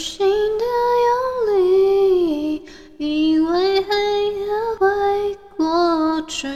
[0.00, 0.64] 心的
[1.44, 2.64] 用力，
[2.96, 4.46] 以为黑夜
[4.78, 6.48] 会过去。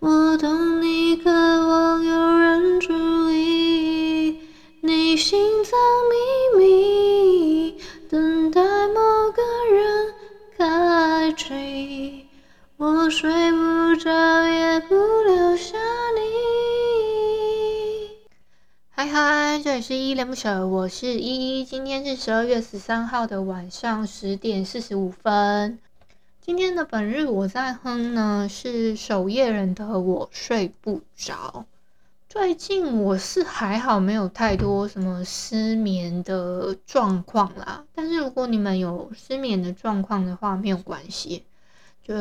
[0.00, 2.94] 我懂你渴望有人注
[3.30, 4.38] 意，
[4.80, 5.78] 你心藏
[6.56, 7.78] 秘密，
[8.08, 10.14] 等待某个人
[10.56, 12.24] 开启。
[12.78, 14.10] 我睡不着，
[14.48, 15.76] 也不留下
[19.04, 21.64] 嗨嗨，这里是依依恋不舍，我是依依。
[21.66, 25.78] 今天是十二月十三号的晚上十点四十五分。
[26.40, 31.66] 今天的本日我在哼呢，是守夜人的我睡不着。
[32.30, 37.84] 最近我是还好，没有太多什么失眠的状况啦。
[37.94, 41.44] 但是如果你们有失眠的状况的话，没有关系，
[42.02, 42.14] 就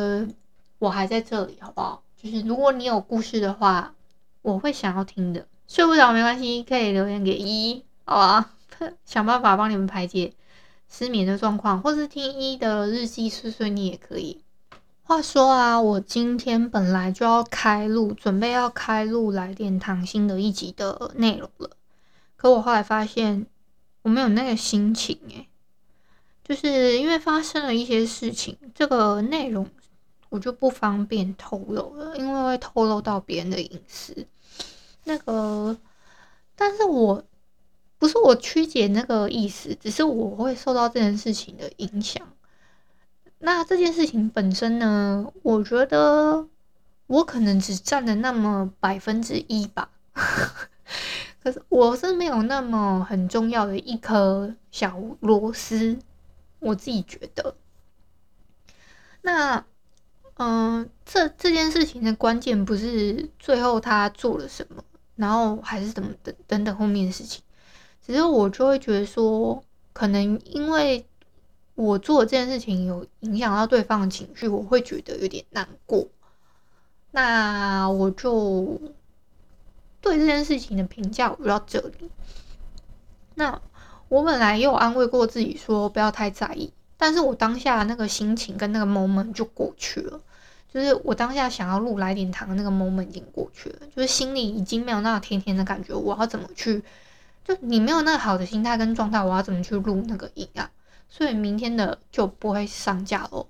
[0.79, 2.03] 我还在这里，好不好？
[2.21, 3.95] 就是如果你有故事的话，
[4.41, 5.47] 我会想要听的。
[5.67, 8.51] 睡不着没关系，可以留言给一，好吧？
[9.05, 10.33] 想办法帮你们排解
[10.89, 14.41] 失眠的状况，或是听一的日记碎碎念也可以。
[15.03, 21.71] 话说啊，我今天本来就要开录，准备要开录来点糖心的一集的内容了，
[22.35, 23.45] 可我后来发现
[24.03, 25.47] 我没有那个心情诶，
[26.43, 29.69] 就是因为发生了一些事情，这个内容
[30.29, 34.25] 我就不方便透露了，因为会透露到别人的隐私。
[35.05, 35.77] 那个，
[36.55, 37.23] 但是我
[37.97, 42.27] 不是我曲解那个意思，只是我会受到这件事情的影响。
[43.39, 46.47] 那这件事情本身呢，我觉得
[47.07, 49.89] 我可能只占了那么百分之一吧。
[51.43, 55.99] 可是我是没有那么很重要的一颗小螺丝，
[56.59, 57.55] 我自己觉得。
[59.21, 59.65] 那，
[60.35, 64.83] 嗯、这这件事情的关键不是最后他做了什么。
[65.15, 67.43] 然后还是怎么等等等后面的事情，
[68.05, 69.63] 只是我就会觉得说，
[69.93, 71.05] 可能因为
[71.75, 76.07] 我做这件事情有影响到对方的情绪，我会觉得有点难过。
[77.11, 78.81] 那我就
[80.01, 82.09] 对这件事情的评价我到这里。
[83.35, 83.61] 那
[84.09, 90.19] 我本来又安慰过自己说不要太在意，但是我当下那个心情跟那个 moment 就过去了。
[90.73, 95.93] 就是我当下想要录来点糖的那个 moment 已经过去了，就是心里已经没有那个甜甜的感觉。
[95.93, 96.83] 我要怎么去？
[97.45, 100.71] 就你没有那个好的心态跟状态，我要怎么去录那个音啊？
[101.07, 103.45] 所以明天的就不会上架喽。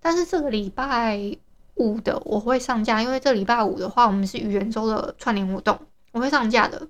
[0.00, 1.36] 但是这个礼拜
[1.74, 5.78] 五的我会上架，因为这礼拜五的话，我们是愚人周的串联活动，
[6.12, 6.88] 我会上架的。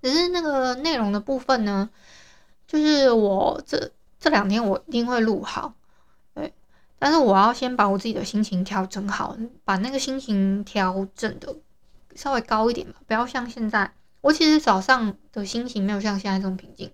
[0.00, 1.90] 只是那个内容的部分呢，
[2.68, 3.90] 就是我这
[4.20, 5.74] 这两天我一定会录好。
[7.04, 11.54] 但是我要先把我自己的心情调整好，把那个心情调整的
[12.14, 13.92] 稍微高一点吧，不要像现在。
[14.22, 16.90] 我其实早上的心情没有像现在这么平静，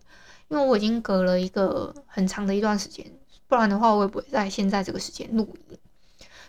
[0.48, 3.06] 因为我已经隔了一个很长的一段时间，
[3.47, 5.78] 不然的话我也不会在现在这个时间录音。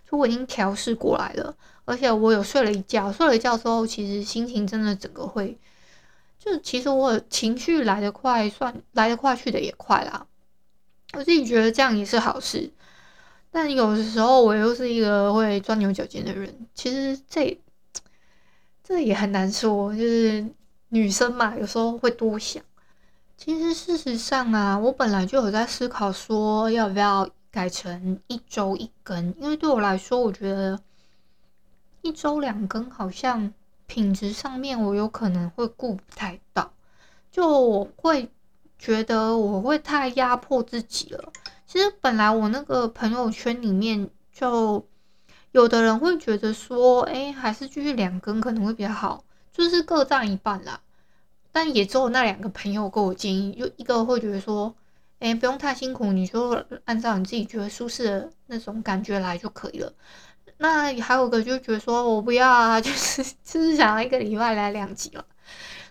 [0.09, 1.55] 所以我已经调试过来了，
[1.85, 5.55] 而且我有睡了一觉，睡了一觉之后，其实心情真的整个会，
[6.39, 10.25] 就其实我情绪来得快，算来得快去得也快啦。
[11.13, 12.71] 我自己觉得这样也是好事。
[13.51, 17.59] 但有的时候我又是一个会钻牛角尖的人，其实这
[18.81, 20.45] 这也很难说，就是
[20.89, 22.63] 女生嘛，有时候会多想。
[23.37, 30.79] 其实事实上啊，我本来就有在思考说要不要改成一周一更，因为对我来说，我觉得
[32.01, 33.51] 一周两更好像
[33.87, 36.71] 品质上面我有可能会顾不太到，
[37.31, 38.29] 就我会
[38.77, 41.33] 觉得我会太压迫自己了。
[41.71, 44.85] 其实本来我那个朋友圈里面就
[45.53, 49.23] 有的人会觉得说，哎，还是继续两更可能会比较好，
[49.53, 50.81] 就是各占一半啦。
[51.49, 54.75] 但也只有那两个朋友给我建议，就一个会觉得说，
[55.19, 59.93] 哎，不用太辛苦，你就按照你自己觉得舒适的那种感觉来就可以了。
[60.57, 65.25] 那还有个就觉得说我不要啊， 就是就是想要一个礼拜来两集了，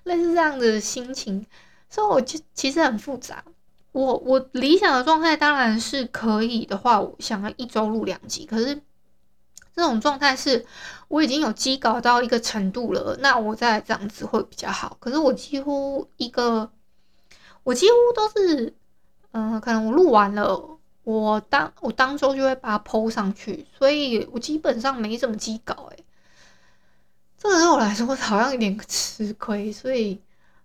[0.05, 1.47] 类似这样的心情，
[1.89, 3.43] 所以我就其实很复杂。
[3.93, 8.47] 我我理想的状态当然是可以的话，我想要一周录两集。
[8.47, 8.75] 可是
[9.75, 10.65] 这种状态是
[11.09, 14.97] 我已经有积稿到一个程度了，那我再这样子会比较好。
[15.01, 16.71] 可是我几乎一个，
[17.65, 18.75] 我几乎都是，
[19.33, 25.97] 嗯、可能我录完了，我当我当周就会把它 po 上去，所以我基本上没怎么积稿、欸。
[25.97, 26.05] 诶，
[27.39, 30.21] 这个对我来说好像有点吃亏，所以，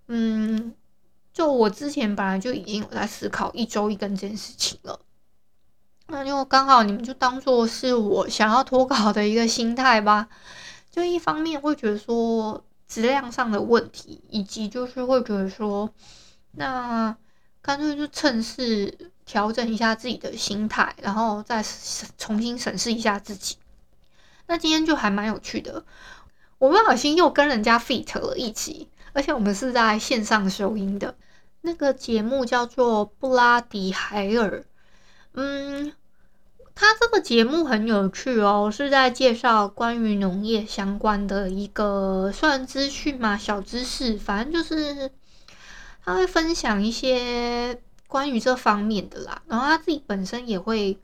[0.07, 0.73] 嗯，
[1.35, 4.97] 就我之前本来就已经有在思考一周一更这件事情了。
[6.07, 10.29] 那就刚好，你们就当做是我想要脱稿的一个心态吧。
[10.89, 15.89] 就一方面会觉得说质量上的问题，以及就是会觉得说，
[16.53, 17.13] 那
[17.61, 21.61] 干脆就趁势调整一下自己的心态，然后再
[22.17, 23.57] 重新审视一下自己。
[24.47, 25.83] 那今天就还蛮有趣的，
[26.59, 31.13] 我不小心又跟人家 feat 了一起，而且我们是在线上收音的。
[31.65, 34.63] 那个节目叫做布拉迪海尔。
[35.33, 35.91] 嗯，
[36.73, 45.11] 他这个节目很有趣哦，是在介绍关于农业相关的一个算资讯嘛，小知识，反正就是
[46.03, 49.41] 他会分享一些关于这方面的啦。
[49.47, 50.97] 然后他自己本身也会，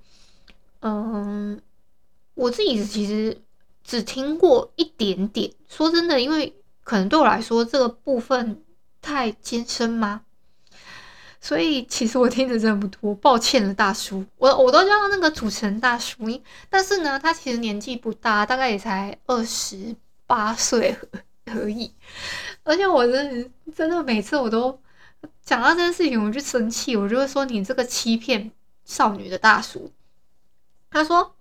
[0.81, 1.59] 嗯，
[2.35, 3.41] 我自己其实
[3.83, 5.51] 只听过一点点。
[5.67, 8.63] 说真的，因为可能对我来说这个部分
[9.01, 10.21] 太艰深吗？
[11.43, 14.23] 所以其实我听的真的不多，抱歉了，大叔。
[14.37, 16.17] 我我都叫那个主持人大叔，
[16.69, 19.95] 但是呢，他其实年纪不大，大概也才二十
[20.27, 20.95] 八岁
[21.47, 21.91] 而已。
[22.63, 24.79] 而且我真的真的每次我都
[25.43, 28.51] 讲到这件事情，我就生气，我就会说你这个欺骗
[28.85, 29.91] 少女的大叔。
[30.91, 31.35] 他说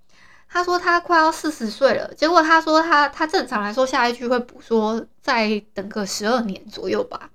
[0.49, 7.31] 他说他快要四十岁了，结果他说他他正常来说下一句会补说再等个十二年左右吧。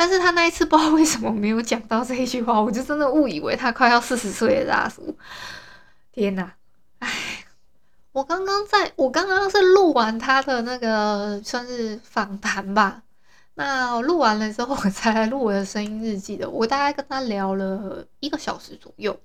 [0.00, 5.14] 但是他那一次不知道为什么没有讲到这一句话，我就真的误以为他快要四十岁的大叔。
[6.10, 6.54] 天哪，
[7.00, 7.44] 哎，
[8.12, 13.02] 我刚刚在我刚刚是录完他的那个算是访谈吧，
[13.56, 16.48] 那录完了之后我才来录我的声音日记的。
[16.48, 19.20] 我大概跟他聊了一个小时左右，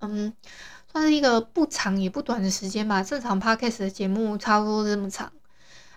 [0.00, 0.32] 嗯，
[0.90, 3.00] 算是一个不长也不短的时间吧。
[3.00, 5.30] 正常 podcast 的节目差不多这么长。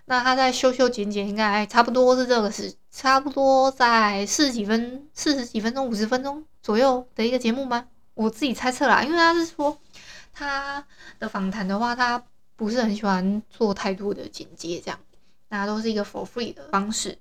[0.06, 7.86] 那他在修修剪剪，应该差不多是这个时，差不多在四十几分、四十几分钟、五十分钟左右的一个节目吗？
[8.12, 9.78] 我自己猜测啦，因为他是说
[10.32, 10.86] 他
[11.18, 12.22] 的访谈的话，他
[12.54, 15.00] 不是很喜欢做太多的剪接，这样，
[15.48, 17.16] 那都是一个 for free 的方式。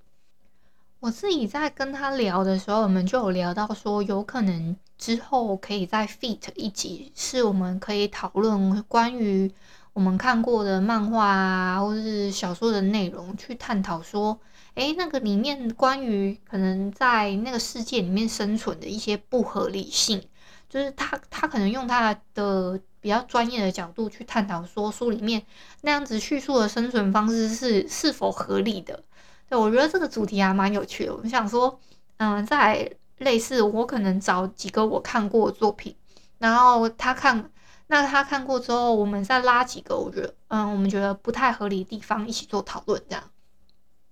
[0.99, 9.53] 我自己在跟他聊的时候，我们就有聊到说，有可能之后可以再 feat 一集，是我们可以讨论关于。
[9.93, 14.39] 我们看过的漫画啊，或是小说的内容，去探讨说，
[14.73, 20.19] 诶，那个里面关于可能在那个世界里面生存的一些不合理性，
[20.67, 25.43] 就是他他可能用他的比较专业的角度去探讨说，书里面
[25.81, 29.03] 那样子叙述的生存方式是是否合理的。
[29.47, 31.15] 对，我觉得这个主题还蛮有趣的。
[31.15, 31.79] 我想说，
[32.17, 35.95] 嗯，在类似我可能找几个我看过的作品，
[36.39, 37.51] 然后他看。
[37.93, 43.23] 那他看过之后，我们再拉几个，我觉得，嗯，我们觉得不太合理的地方一起做讨论，这样，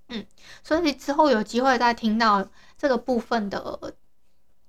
[0.10, 0.24] 嗯，
[0.64, 2.48] 所以之后有机会再听到
[2.78, 3.96] 这个部分的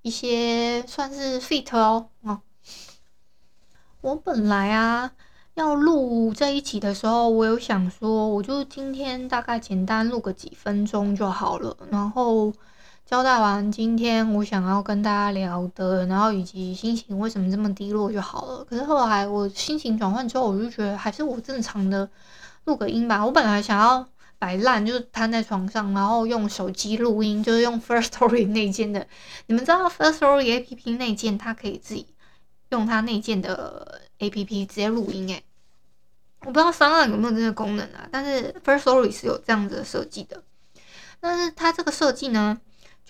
[0.01, 2.41] 一些算是 feat 哦，哦，
[4.01, 5.11] 我本来啊
[5.53, 12.51] 要录这一集的时候，我有想说，我就今天大概简单录个几分钟就好了，然后。
[13.05, 18.63] 交代完今天我想要跟大家聊的，然后以及心情为什么这么低落就好了。
[18.63, 22.09] 可是后来我心情转换之后，我就觉得还是我正常的
[22.63, 23.23] 录个音吧。
[23.23, 24.07] 我本来想要
[24.39, 29.05] 摆烂，就是瘫在床上，然后用手机录音，就是用 First Story 内建的。
[29.47, 32.07] 你们知道 First Story APP 内建，它可以自己
[32.69, 35.43] 用它内建的 APP 直接录音诶。
[36.39, 38.07] 我不知道 SoundOn 有没有这个功能啊？
[38.09, 40.41] 但是 Firstory 是有这样子的设计的。
[41.19, 42.57] 但是它这个设计呢？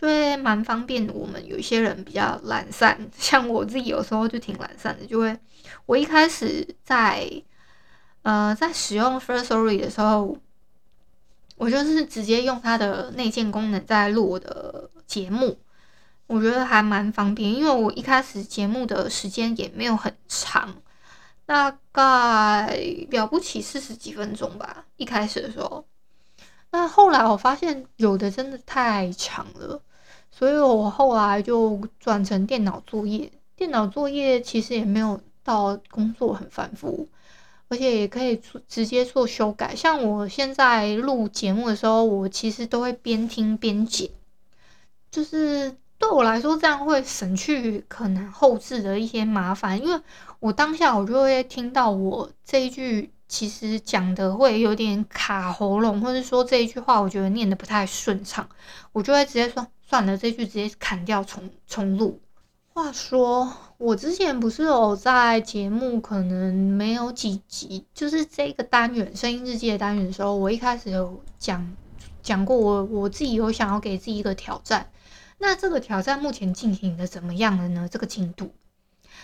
[0.03, 1.07] 就会蛮方便。
[1.13, 5.05] 我们有一些人比较懒散，像我自己有时候就挺懒散的。
[5.05, 5.39] 就会，
[5.85, 7.25] 我一开始在
[8.23, 10.37] 呃在使用 Firstory 的时候，
[11.55, 15.57] 我就是直接用它的内建功能在录我的节目，
[16.27, 17.53] 我觉得还蛮方便。
[17.55, 20.75] 因为我一开始节目的时间也没有很长，
[21.45, 22.77] 大概
[23.09, 24.83] 了不起四十几分钟吧。
[24.97, 25.85] 一开始的时候。
[26.71, 29.79] 那后来我发现有的真的太长了，
[30.35, 33.31] 所以我后来就转成电脑作业。
[33.55, 37.07] 电脑作业其实也没有到工作很繁复，
[37.69, 39.75] 而且也可以直接做修改。
[39.75, 44.09] 像我现在录节目的时候，我其实都会边听边剪，
[45.11, 50.01] 就是对我来说这样会省去可能后置的一些麻烦，因为
[50.39, 58.49] 我当下我就会听到我这一句其实讲的会有点卡喉咙，或者说这一句话我觉得念得不太顺畅，
[58.91, 62.19] 我就会直接说算了，这句直接砍掉重重录。
[62.69, 71.71] 话说我之前不是有在节目可能没有几集，就是这个单元声音日记的单元的时候，我一开始有讲
[72.23, 74.89] 讲过我我自己有想要给自己一个挑战，
[75.37, 77.87] 那这个挑战目前进行的怎么样了呢？
[77.87, 78.51] 这个进度？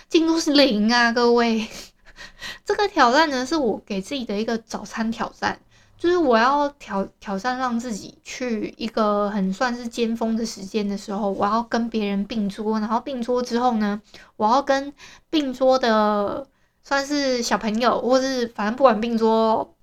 [0.08, 1.68] 进度是零啊，各位。
[2.64, 5.60] 这个挑战呢，是我给自己的一个早餐挑战，
[6.00, 14.02] 就是我要挑挑战，让自己去一个很算是尖峰的时间的时候，我要跟别人并桌，然后并桌之后呢，
[14.38, 14.94] 我要跟
[15.30, 16.48] 并桌的
[16.82, 19.76] 算是小朋友，或是反正不管并桌，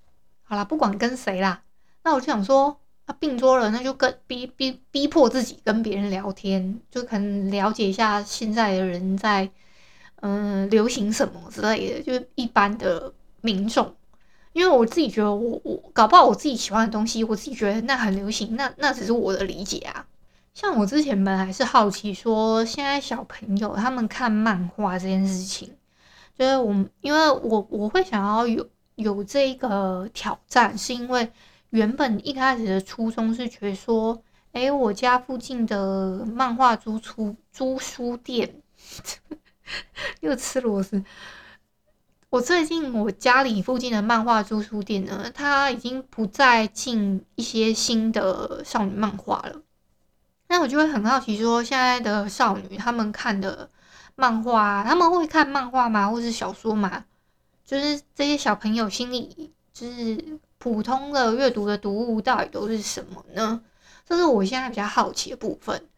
[0.43, 1.63] 好啦，不管跟谁啦，
[2.03, 9.51] 那我就想说，啊，并桌了，那就跟逼逼逼迫自己跟别人聊天，就可能了解一下现在的人在。
[10.23, 13.95] 嗯，流行什么之类的，就是一般的民众，
[14.57, 20.07] 因为我自己觉得我，我搞不好我自己喜欢的东西，我自己觉得那很流行，那那只是我的理解啊。
[20.55, 25.71] 像我之前本来是好奇说，现在小朋友他们看漫画这件事情，
[26.39, 26.73] 就是我
[27.03, 31.31] 因为我我会想要有有这个挑战，是因为
[31.69, 34.23] 原本一开始的初衷是觉得说，
[34.53, 38.55] 诶，我家附近的漫画租出租书店。
[40.21, 41.05] 又吃螺丝。
[42.37, 49.63] 我最近我家里附近的漫画租书店呢，它已经不再进一些新的少女漫画了。
[50.49, 53.71] 那我就会很好奇，说现在的少女她们看的
[54.17, 56.11] 漫画，他们会看漫画吗？
[56.11, 57.07] 或是小说吗？
[57.65, 63.63] 就是这些小朋友心里，就是普通的阅读的读物到底都是什么呢？
[64.07, 65.89] 这是我现在比较好奇的部分。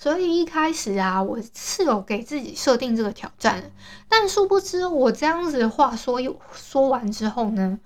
[0.00, 3.72] 所以一开始啊，我是有给自己设定这个挑战，
[4.08, 6.20] 但殊不知我这样子的话说
[6.52, 7.80] 说完之后呢，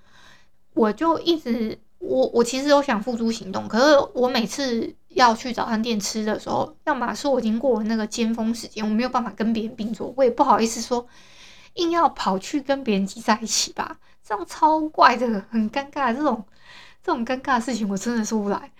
[0.75, 11.07] 我就一直我我其实有想付诸行动，可是我每次要去早餐店吃的时候，要么是我已经过了那个尖峰时间，我没有办法跟别人并桌，我也不好意思说
[11.77, 16.45] 硬要跑去跟别人挤在一起吧，这样超怪的，很尴尬，这种
[17.03, 18.71] 这种尴尬的事情我真的说不来，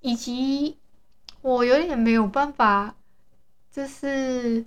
[0.00, 0.77] 以及。
[1.40, 2.94] 我有点没有办法，
[3.70, 4.64] 就是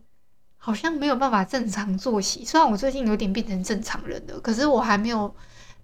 [0.58, 2.44] 好像没有办法正常作息。
[2.46, 5.34] 虽然我最近有点变成正常人了，可是我还没有，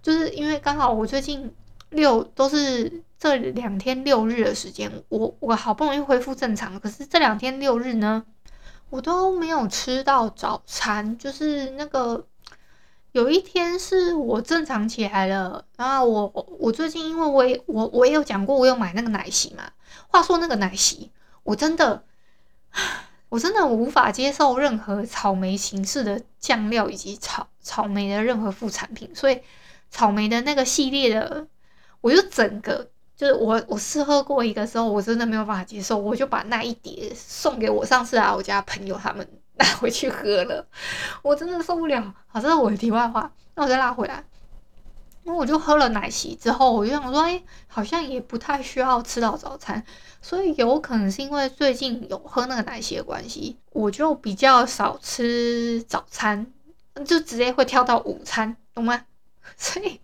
[0.02, 1.52] 就是因为刚好我最近
[1.90, 8.24] 六都是这两天六日的时间，我我好不容易恢复正常，可是这两天六日呢，
[8.90, 12.26] 我都没有吃到早餐，就是那个。
[13.12, 19.64] 有一天是我正常起来了，然后我我最近因为我也我我也有讲过，我有买那个奶昔嘛。
[20.08, 21.10] 话说那个奶昔，
[21.42, 22.04] 我真的，
[23.30, 29.40] 我真的无法接受任何草莓形式的酱料以及草草莓的任何副产品，所以
[29.90, 31.46] 草莓的那个系列的，
[32.02, 39.26] 我就整个就是我我试喝过一个时候，我真的没有办法接受，我就把那一碟送给我上次来我家朋友他们。
[39.58, 40.66] 拿回去喝了，
[41.22, 42.14] 我真的受不了。
[42.26, 43.30] 好，这是我的题外话。
[43.54, 44.24] 那我再拉回来，
[45.24, 49.84] 那我就喝了奶昔之后，我就想说，哎，好像也不太需要吃到早餐，
[50.22, 56.46] 所以有可能是因为最近有喝那个奶昔的关系，我就比较少吃早餐，
[57.04, 59.04] 就直接会跳到午餐，懂吗？
[59.56, 60.00] 所以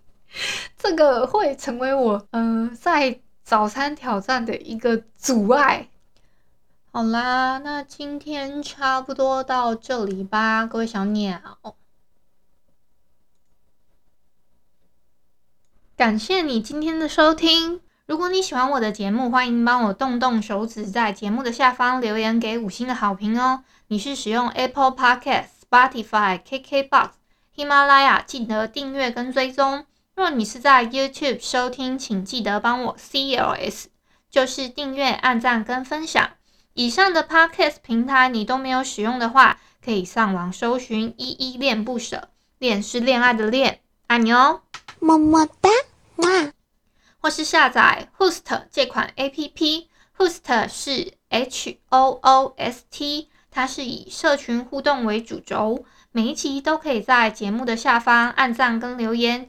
[0.77, 5.89] 这个会成为我嗯、在早餐挑战的一个阻碍。
[6.95, 11.41] 好啦，那今天差不多到这里吧，各位小鸟。
[15.97, 17.81] 感谢你今天的收听。
[18.07, 23.65] 如果你喜欢我的节目，欢迎帮我动动手指，在节目的下方留言给五星的好评哦。
[23.89, 27.11] 你是使用 Apple Podcast、Spotify、KKBox、
[27.57, 29.85] 喜马拉雅，记得订阅跟追踪。
[30.15, 33.87] 若你是在 YouTube 收听，请记得帮我 CLS，
[34.31, 36.31] 就是订阅、按赞跟分享。
[36.75, 44.63] 以上的 Podcast 平台你都没有使用的话，可以上网搜寻“依依恋不舍”，恋是恋爱的恋，爱你哦，
[44.99, 45.71] 么么哒，
[46.17, 46.53] 哇！
[47.21, 59.49] 或是下载 Hoost 这款 APP，Hoost 是 H O O S T，它是以社群互动为主轴，每一集都可以在节目的下方按赞跟留言，